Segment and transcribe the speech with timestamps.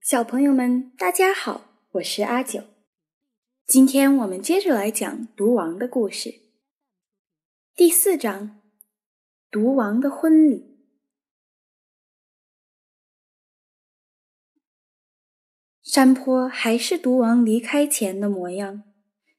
[0.00, 2.64] 小朋友们，大家好，我是阿九。
[3.66, 6.40] 今天我们接着来讲毒王的故事。
[7.76, 8.62] 第四章：
[9.50, 10.88] 毒王的婚礼。
[15.82, 18.82] 山坡还是毒王离开前的模样，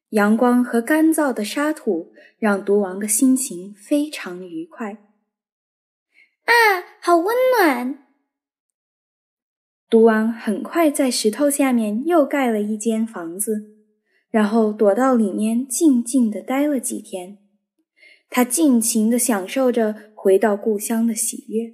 [0.09, 4.91] 阳光和干燥的沙土让毒王的心情非常愉快。
[6.45, 6.53] 啊，
[7.01, 8.07] 好温暖！
[9.91, 13.75] 毒王很快在石头下面又盖了一间房子，
[14.29, 17.39] 然后躲到里面静静的待了几天。
[18.29, 21.73] 他尽情的享受着回到故乡的喜悦。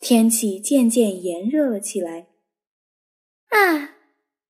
[0.00, 2.26] 天气渐渐炎热了起来。
[3.50, 3.94] 啊，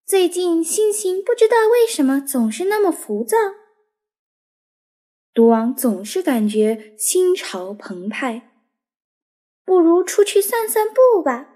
[0.06, 3.36] 最近心情不知道为什么总是那么浮躁。
[5.34, 8.50] 毒王总是感觉心潮澎湃。
[9.62, 11.50] 不如出去散散步吧。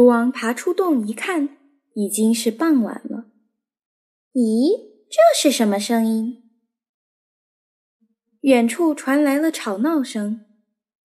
[0.00, 1.58] 毒王爬出洞一看，
[1.92, 3.26] 已经是傍晚了。
[4.32, 4.70] 咦，
[5.10, 6.42] 这是什么声音？
[8.40, 10.46] 远处传来了吵闹声。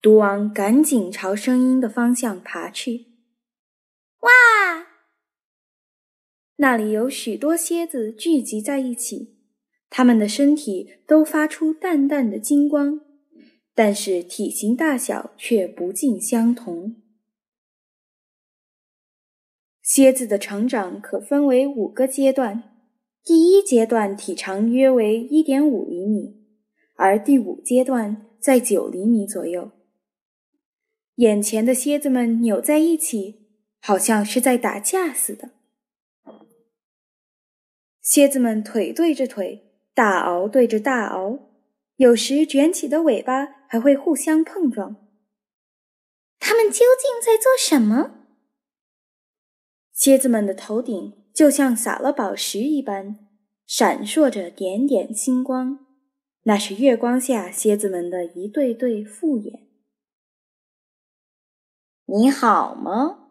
[0.00, 3.08] 毒王赶紧朝声音的方向爬去。
[4.20, 4.30] 哇！
[6.56, 9.36] 那里有许多蝎子聚集在一起，
[9.90, 13.02] 它们的身体都发出淡淡的金光，
[13.74, 17.02] 但是体型大小却不尽相同。
[19.86, 22.76] 蝎子的成长可分为五个阶段，
[23.22, 26.44] 第一阶段体长约为一点五厘米，
[26.96, 29.70] 而第五阶段在九厘米左右。
[31.14, 33.46] 眼前的蝎子们扭在一起，
[33.80, 35.50] 好像是在打架似的。
[38.02, 41.38] 蝎子们腿对着腿，大螯对着大螯，
[41.94, 44.96] 有时卷起的尾巴还会互相碰撞。
[46.40, 48.25] 它们究竟在做什么？
[49.96, 53.18] 蝎子们的头顶就像撒了宝石一般，
[53.66, 55.86] 闪烁着点点星光，
[56.42, 59.66] 那是月光下蝎子们的一对对复眼。
[62.04, 63.30] 你好吗？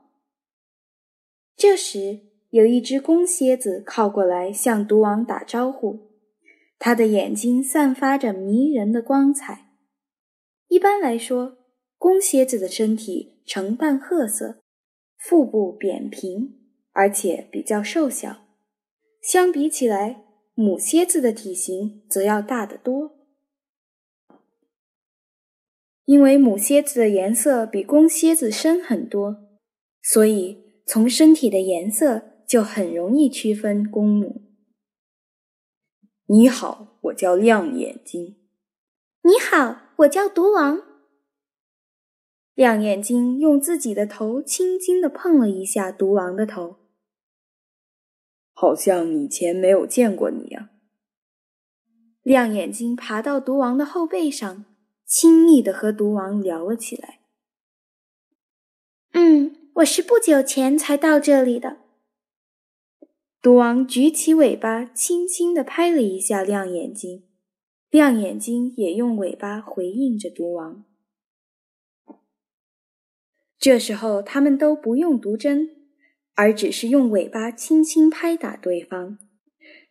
[1.56, 6.10] 这时，有一只公蝎子靠过来向毒王打招呼，
[6.80, 9.70] 它的眼睛散发着迷人的光彩。
[10.70, 11.60] 一般来说，
[12.00, 14.65] 公蝎子的身体呈淡褐色。
[15.28, 16.54] 腹部扁平，
[16.92, 18.46] 而且比较瘦小。
[19.24, 23.18] 相比起来，母蝎子的体型则要大得多。
[26.06, 29.48] 因为母蝎子的颜色比公蝎子深很多，
[30.04, 34.44] 所以从身体的颜色就很容易区分公母。
[36.28, 38.38] 你好，我叫亮眼睛。
[39.24, 40.95] 你好，我叫毒王。
[42.56, 46.78] 亮眼睛用自己的头轻轻地碰了一下毒王的头，
[48.54, 50.70] 好像以前没有见过你呀。
[52.24, 54.64] 亮眼睛爬到毒王的后背上，
[55.06, 57.20] 亲密地和毒王聊了起来。
[59.12, 61.80] 嗯，我是不久前才到这里的。
[63.42, 67.28] 毒王举起尾巴，轻轻地拍了一下亮眼睛，
[67.90, 70.86] 亮眼睛也用尾巴回应着毒王。
[73.66, 75.72] 这时候，他们都不用毒针，
[76.36, 79.18] 而只是用尾巴轻轻拍打对方。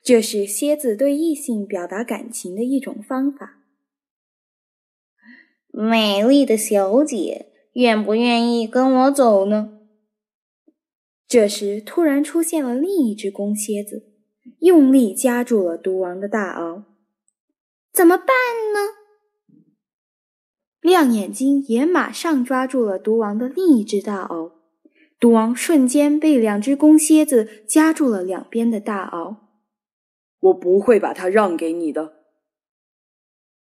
[0.01, 3.65] 这是蝎子对异性表达感情的一种方法。
[5.73, 9.81] 美丽的小姐，愿不愿意跟我走呢？
[11.27, 14.05] 这时，突然出现了另一只公蝎子，
[14.61, 16.85] 用力夹住了毒王的大螯。
[17.93, 18.29] 怎么办
[18.73, 19.04] 呢？
[20.85, 24.53] 亮眼睛也马上抓住了毒王的另一只大螯，
[25.19, 29.37] 毒王瞬间被两只公蝎子夹住了两边的大螯。
[30.41, 32.13] 我不会把它让给你的。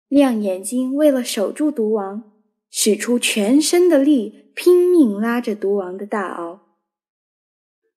[0.09, 2.33] 亮眼睛为了守住毒王，
[2.69, 6.59] 使出全身的力，拼命拉着毒王的大螯。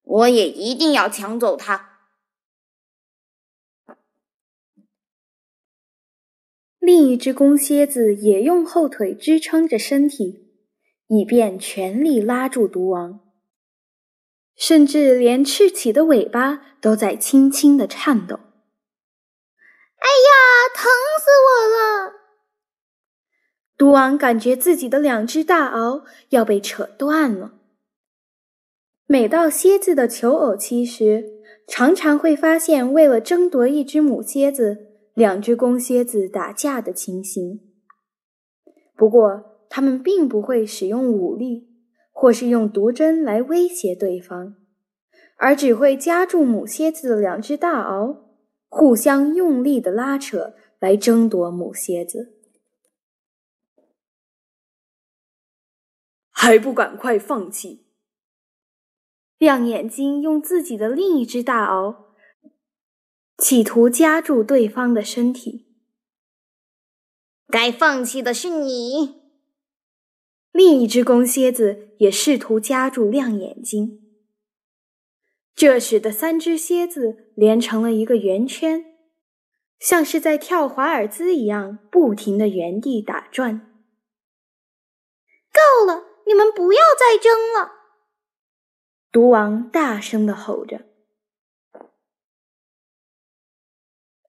[0.03, 1.94] 我也一定要抢走它。
[6.85, 10.51] 另一只公蝎子也用后腿支撑着身体，
[11.07, 13.21] 以便全力拉住毒王，
[14.55, 18.35] 甚至连赤起的尾巴都在轻轻的颤抖。
[18.35, 20.29] 哎呀，
[20.75, 20.83] 疼
[21.19, 22.13] 死我了！
[23.75, 27.53] 毒王感觉自己的两只大螯要被扯断了。
[29.07, 34.91] 每到蝎子的求偶期时，常常会发现为了争夺一只母蝎子。
[35.15, 37.61] 两只公蝎子打架的情形。
[38.95, 41.69] 不过，他们并不会使用武力，
[42.11, 44.55] 或是用毒针来威胁对方，
[45.37, 48.17] 而只会夹住母蝎子的两只大螯，
[48.67, 52.33] 互相用力的拉扯来争夺母蝎子。
[56.29, 57.85] 还不赶快放弃！
[59.37, 62.04] 亮眼睛用自己的另一只大螯，
[63.45, 65.67] 企图夹住对方的身体。
[67.47, 69.21] 该放弃的是你。
[70.51, 74.01] 另一只公蝎子也试图夹住亮眼睛，
[75.53, 78.83] 这使得三只蝎子连成了一个圆圈，
[79.77, 83.59] 像是在跳华尔兹一样，不停的原地打转。
[85.53, 87.73] 够了，你们不要再争了！
[89.11, 90.87] 毒王大声的吼着，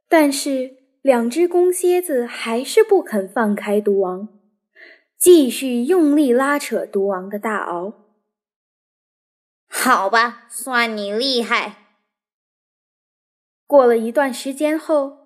[0.08, 0.76] 但是。
[1.06, 4.28] 两只公蝎子还是不肯放开毒王，
[5.16, 7.94] 继续用力拉扯毒王的大螯。
[9.68, 11.76] 好吧，算你厉害。
[13.68, 15.18] 过了一段时间后，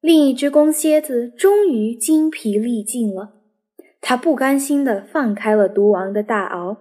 [0.00, 3.34] 另一只公蝎子终于精疲力尽了，
[4.00, 6.76] 它不甘心地放开了毒王的大螯，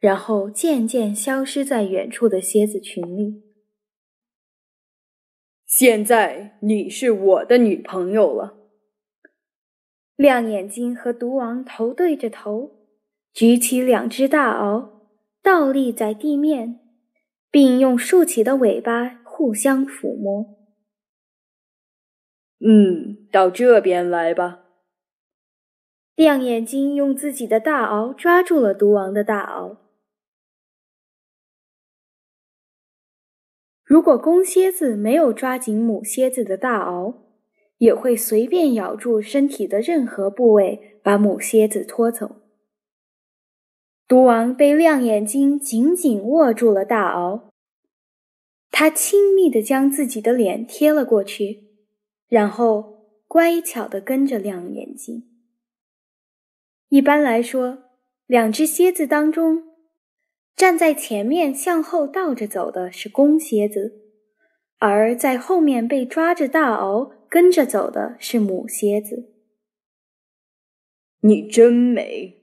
[0.00, 3.42] 然后渐渐消失在远处的蝎子群里。
[5.76, 8.54] 现在你是我的女朋友了。
[10.14, 12.86] 亮眼睛和毒王头对着头，
[13.32, 14.88] 举起两只大螯，
[15.42, 16.78] 倒立在地面，
[17.50, 20.46] 并用竖起的尾巴互相抚摸。
[22.60, 24.60] 嗯，到这边来吧。
[26.14, 29.78] 亮眼睛用自己的大螯抓住了毒王的大螯。
[33.94, 37.14] 如果公蝎子没有抓紧母蝎子的大螯，
[37.78, 42.42] 也会随便咬住身体的任何部位，把母蝎子拖走。
[44.08, 47.42] 毒王被亮眼睛紧紧握住了大螯，
[48.72, 51.68] 他亲密地将自己的脸贴了过去，
[52.26, 55.22] 然后乖巧地跟着亮眼睛。
[56.88, 57.84] 一般来说，
[58.26, 59.73] 两只蝎子当中。
[60.56, 64.00] 站在前面向后倒着走的是公蝎子，
[64.78, 69.32] 而在后面被抓着大螯跟着走的是母蝎子。
[71.20, 72.42] 你真美！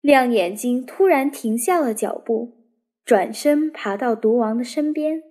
[0.00, 2.56] 亮眼睛突然停下了脚步，
[3.04, 5.22] 转身爬到毒王的身边，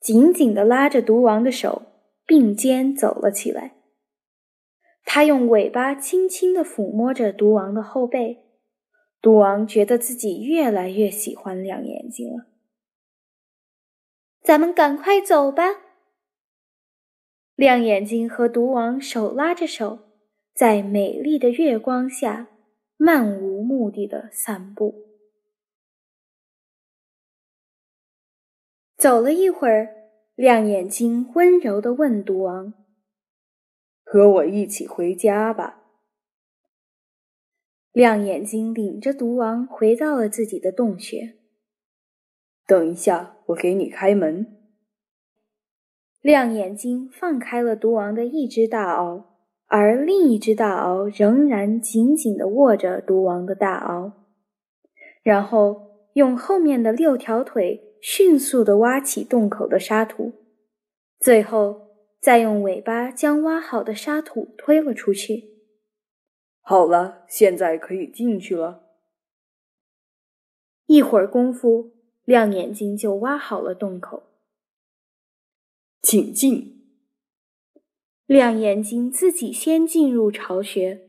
[0.00, 1.82] 紧紧地拉着毒王的手，
[2.26, 3.76] 并肩走了起来。
[5.04, 8.47] 他用尾巴轻轻地抚摸着毒王的后背。
[9.20, 12.46] 毒王觉得自己越来越喜欢亮眼睛了。
[14.42, 15.64] 咱们赶快走吧。
[17.54, 19.98] 亮眼睛和毒王手拉着手，
[20.54, 22.46] 在美丽的月光下
[22.96, 24.94] 漫无目的的散步。
[28.96, 29.94] 走了一会儿，
[30.36, 32.72] 亮眼睛温柔的问毒王
[34.04, 35.82] ：“和我一起回家吧。”
[37.98, 41.34] 亮眼睛领着毒王回到了自己的洞穴。
[42.64, 44.46] 等一下，我给你开门。
[46.20, 49.24] 亮眼睛放开了毒王的一只大螯，
[49.66, 54.12] 而另一只大螯仍然紧紧地握着毒王的大螯，
[55.24, 60.34] 然后用后面的六条腿迅速地挖起洞口的沙土，
[61.18, 61.88] 最后
[62.20, 65.57] 再用尾巴将挖好的沙土推了出去。
[66.70, 68.84] 好了，现在可以进去了。
[70.84, 71.94] 一会儿功夫，
[72.26, 74.24] 亮眼睛就挖好了洞口。
[76.02, 76.92] 请进。
[78.26, 81.08] 亮眼睛自己先进入巢穴，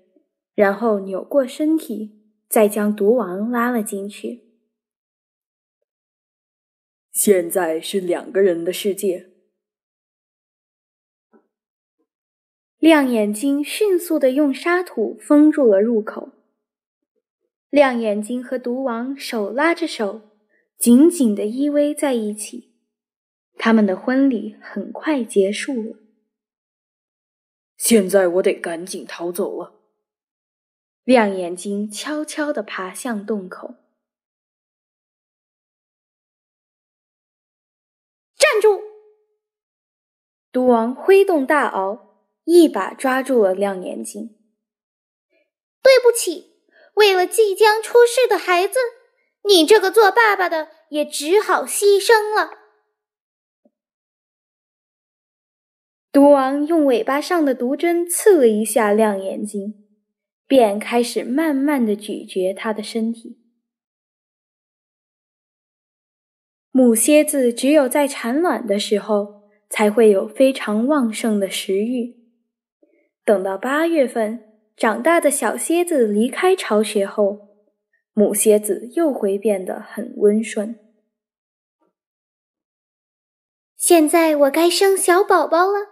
[0.56, 4.46] 然后扭过身体，再将毒王拉了进去。
[7.12, 9.29] 现在是两个人的世界。
[12.80, 16.30] 亮眼睛迅速的用沙土封住了入口。
[17.70, 20.22] 亮眼睛和毒王手拉着手，
[20.78, 22.74] 紧紧的依偎在一起。
[23.56, 25.98] 他们的婚礼很快结束了。
[27.76, 29.76] 现在我得赶紧逃走了。
[31.04, 33.76] 亮眼睛悄悄地爬向洞口。
[38.38, 38.82] 站住！
[40.52, 42.09] 毒王挥动大螯。
[42.52, 44.36] 一把抓住了亮眼睛。
[45.84, 46.56] 对不起
[46.96, 48.80] 为了即将出世的孩子
[49.44, 52.58] 你这个做爸爸的也只好牺牲了。
[56.12, 59.86] 毒王用尾巴上的毒针刺了一下亮眼睛
[60.48, 63.38] 便开始慢慢的咀嚼他的身体。
[66.72, 72.19] 母蝎子只有在产卵的时候才会有非常旺盛的食欲
[73.30, 74.44] 等到八月份，
[74.76, 77.60] 长大的小蝎子离开巢穴后，
[78.14, 80.80] 母蝎子又会变得很温顺。
[83.78, 85.90] 现在我该生小宝宝了。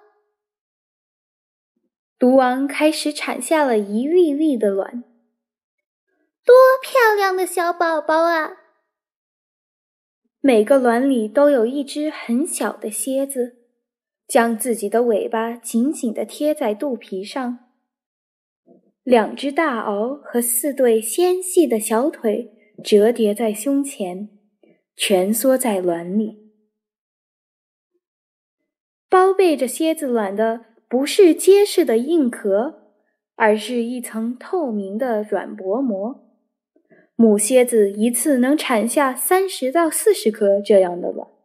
[2.18, 5.04] 毒王开始产下了一粒粒的卵，
[6.44, 8.54] 多漂亮的小宝宝啊！
[10.40, 13.67] 每个卵里都有一只很小的蝎子，
[14.28, 17.60] 将自己的尾巴紧紧地贴在肚皮上。
[19.04, 22.52] 两只大螯和四对纤细的小腿
[22.84, 24.30] 折叠在胸前，
[24.98, 26.52] 蜷缩在卵里。
[29.10, 32.92] 包被着蝎子卵的不是结实的硬壳，
[33.36, 36.26] 而是一层透明的软薄膜。
[37.16, 41.37] 母蝎子一次能产下三十到四十颗这样的卵。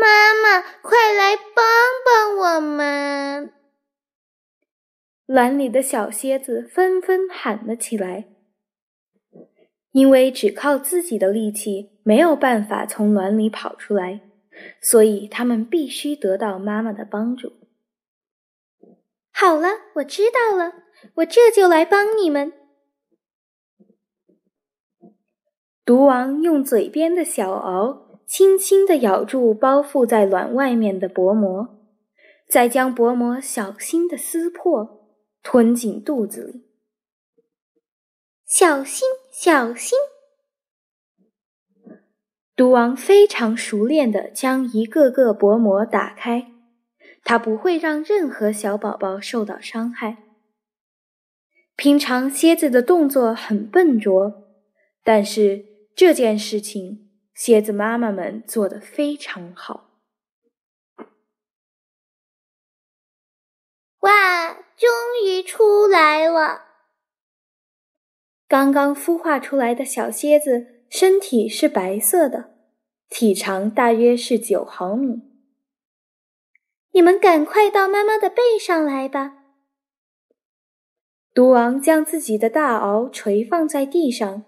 [0.00, 1.64] 妈妈，快来帮
[2.04, 3.52] 帮我们！
[5.26, 8.26] 卵里的小蝎子纷纷喊了起来。
[9.92, 14.20] 因为只靠自己的力气没有办法从卵里跑出来，
[14.80, 17.54] 所以它们必须得到妈妈的帮助。
[19.32, 20.84] 好了，我知道了，
[21.16, 22.52] 我这就来帮你们。
[25.84, 31.78] 毒王用嘴边的小螯轻轻地咬住包覆在卵外面的薄膜，
[32.46, 35.08] 再将薄膜小心地撕破，
[35.42, 36.66] 吞进肚子里。
[38.44, 39.98] 小心，小心！
[42.54, 46.52] 毒王非常熟练地将一个个薄膜打开，
[47.24, 50.18] 它不会让任何小宝宝受到伤害。
[51.76, 54.34] 平常蝎子的动作很笨拙，
[55.02, 55.64] 但是。
[55.98, 57.07] 这件事情，
[57.38, 59.90] 蝎子妈妈们做得非常好。
[64.00, 64.90] 哇，终
[65.24, 66.64] 于出来了！
[68.48, 72.56] 刚刚孵化出来的小蝎子身体是白色的，
[73.08, 75.22] 体长大约是九毫米。
[76.90, 79.44] 你们赶快到妈妈的背上来吧！
[81.32, 84.47] 毒王将自己的大螯垂放在地上。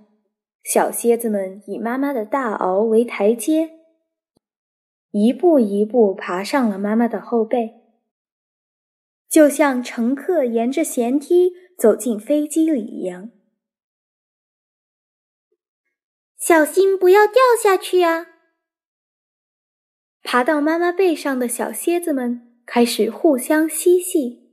[0.62, 3.70] 小蝎子们以妈妈的大螯为台阶，
[5.10, 7.80] 一步一步爬上了妈妈的后背，
[9.28, 13.30] 就像乘客沿着舷梯走进飞机里一样。
[16.36, 18.26] 小心不要掉下去啊！
[20.22, 24.52] 爬到妈妈背上的小蝎子们开始互相嬉戏，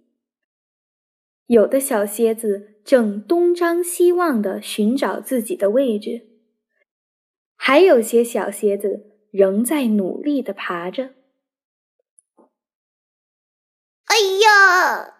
[1.47, 2.76] 有的小蝎子。
[2.87, 6.25] 正东张西望地寻找自己的位置，
[7.57, 11.09] 还有些小蝎子仍在努力地爬着。
[14.05, 15.15] 哎呀！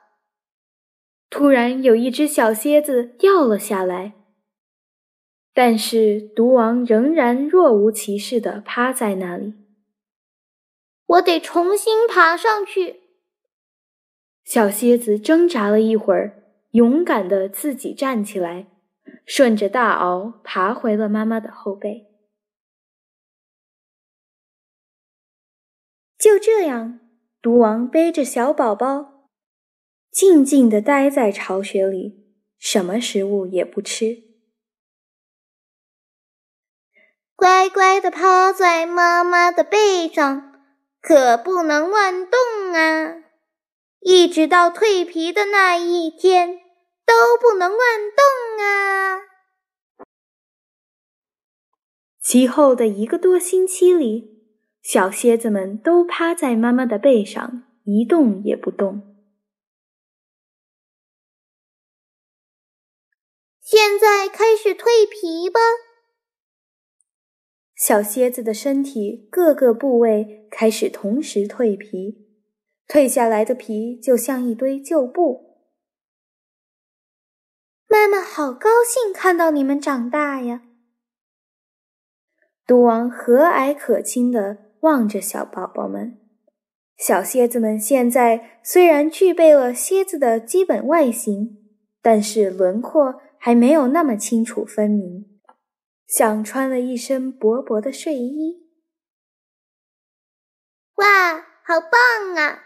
[1.30, 4.14] 突然有一只小蝎子掉了下来，
[5.54, 9.56] 但是毒王仍然若无其事地趴在那里。
[11.06, 13.02] 我得重新爬上去。
[14.46, 16.37] 小蝎子挣扎了一会儿。
[16.78, 18.68] 勇敢的自己站起来，
[19.26, 22.06] 顺着大鳌爬回了妈妈的后背。
[26.20, 27.00] 就这样，
[27.42, 29.28] 毒王背着小宝宝，
[30.12, 32.28] 静静的待在巢穴里，
[32.60, 34.22] 什么食物也不吃，
[37.36, 40.62] 乖乖的趴在妈妈的背上，
[41.02, 43.24] 可不能乱动啊！
[44.02, 46.60] 一直到蜕皮的那一天，
[47.08, 47.80] 都不能乱
[48.12, 49.22] 动啊！
[52.22, 54.44] 其后的一个多星期里，
[54.82, 59.16] 小蝎子们都趴在妈妈的背上，一动也不动。
[63.62, 65.60] 现在开始蜕皮吧！
[67.74, 72.28] 小蝎子的身体各个部位开始同时蜕皮。
[72.86, 75.47] 蜕下来的皮就像一堆旧布。
[77.90, 80.62] 妈妈好高兴看到你们长大呀！
[82.66, 86.20] 毒王和蔼可亲地望着小宝宝们。
[86.98, 91.58] 小蝎子们现在虽然具备了蝎子的基本外形，
[92.02, 95.40] 但是轮廓还没有那么清楚分明，
[96.08, 98.68] 像穿了一身薄薄的睡衣。
[100.96, 102.64] 哇，好棒啊！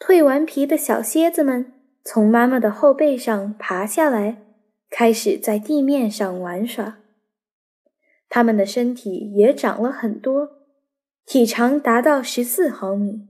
[0.00, 4.42] 蜕完皮的小蝎子们从妈妈的后背上爬下来，
[4.88, 6.98] 开始在地面上玩耍。
[8.28, 10.50] 它们的身体也长了很多，
[11.26, 13.28] 体长达到十四毫米。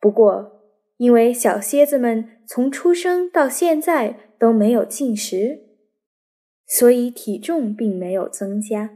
[0.00, 0.62] 不过，
[0.96, 5.64] 因为小蝎子们从出生到现在都没有进食，
[6.66, 8.90] 所以体重并没有增加。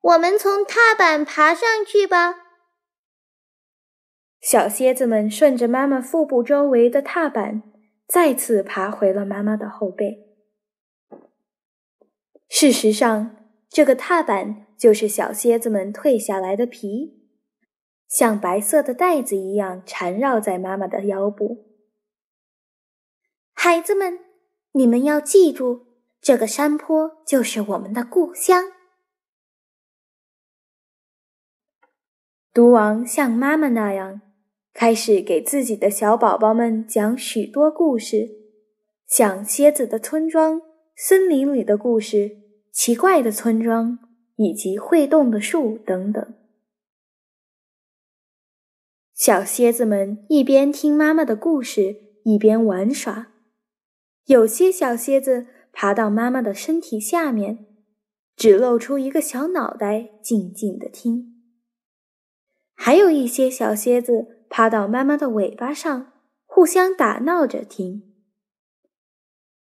[0.00, 2.47] 我们从踏板爬上去吧。
[4.48, 7.62] 小蝎子们顺着妈妈腹部周围的踏板，
[8.06, 10.26] 再次爬回了妈妈的后背。
[12.48, 13.36] 事实上，
[13.68, 17.28] 这个踏板就是小蝎子们蜕下来的皮，
[18.08, 21.66] 像白色的带子一样缠绕在妈妈的腰部。
[23.52, 24.18] 孩子们，
[24.72, 25.88] 你们要记住，
[26.22, 28.72] 这个山坡就是我们的故乡。
[32.54, 34.22] 毒王像妈妈那样，
[34.78, 38.28] 开始给自己的小宝宝们讲许多故事，
[39.08, 40.62] 像蝎子的村庄。
[40.94, 42.36] 森林里的故事、
[42.70, 43.98] 奇怪的村庄
[44.36, 46.32] 以及会动的树等等。
[49.12, 53.32] 小蝎子们一边听妈妈的故事，一边玩耍。
[54.26, 57.66] 有些小蝎子爬到妈妈的身体下面，
[58.36, 61.42] 只露出一个小脑袋，静静的听。
[62.76, 66.12] 还有一些小蝎子趴到妈妈的尾巴上，
[66.46, 68.14] 互相打闹着听。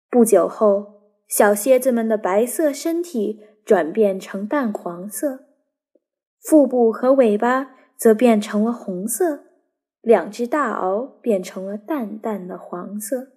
[0.09, 0.97] 不久后。
[1.27, 5.45] 小蝎子们的白色身体转变成淡黄色，
[6.39, 9.43] 腹部和尾巴则变成了红色，
[9.99, 13.33] 两只大螯变成了淡淡的黄色。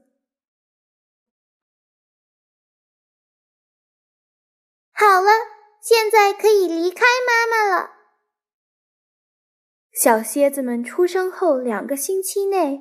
[4.92, 5.32] 好了，
[5.82, 7.99] 现在可以离开妈妈了。
[9.92, 12.80] 小蝎子们出生后两个星期内，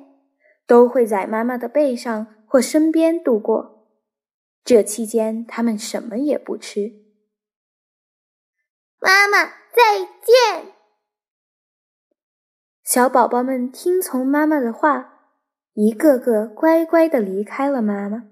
[0.66, 3.88] 都会在妈妈的背上或身边度过。
[4.64, 6.92] 这期间，他们什么也不吃。
[9.00, 10.74] 妈妈，再见！
[12.84, 15.32] 小宝宝们听从妈妈的话，
[15.74, 18.28] 一个个乖乖的离开了妈妈。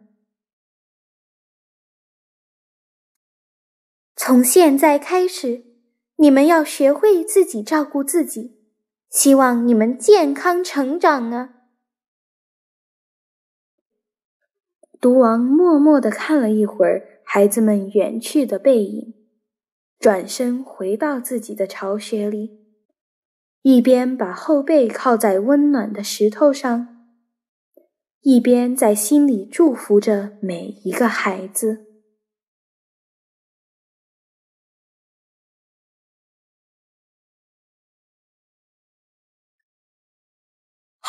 [4.14, 5.64] 从现在开始，
[6.16, 8.57] 你们要学会自己照顾自己。
[9.10, 11.54] 希望你们健康成长啊！
[15.00, 19.14] 毒王默默地看了一会儿孩子们远去的背影，
[19.98, 22.66] 转身回到自己的巢穴里，
[23.62, 27.06] 一边把后背靠在温暖的石头上，
[28.20, 31.87] 一边在心里祝福着每一个孩子。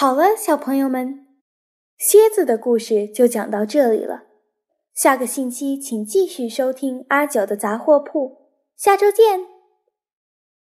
[0.01, 1.27] 好了，小朋友们。
[1.97, 4.27] 蝎子的故事就讲到这里了，
[4.93, 8.37] 下个星期请继续收听阿九的杂货铺，
[8.77, 9.58] 下周见。